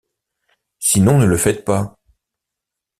Sinon 0.79 1.19
ne 1.19 1.25
le 1.27 1.37
faites 1.37 1.63
pas. 1.63 1.99